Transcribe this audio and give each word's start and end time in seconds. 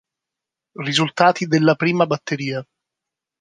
Risultati 0.81 1.45
della 1.45 1.75
prima 1.75 2.07
batteria. 2.07 2.65